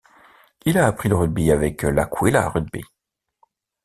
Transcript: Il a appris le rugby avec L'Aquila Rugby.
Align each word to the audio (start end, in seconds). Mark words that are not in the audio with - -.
Il 0.65 0.79
a 0.79 0.87
appris 0.87 1.09
le 1.09 1.15
rugby 1.15 1.51
avec 1.51 1.83
L'Aquila 1.83 2.49
Rugby. 2.49 2.83